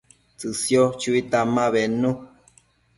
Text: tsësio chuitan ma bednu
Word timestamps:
tsësio 0.37 0.83
chuitan 1.01 1.47
ma 1.55 1.65
bednu 1.77 2.11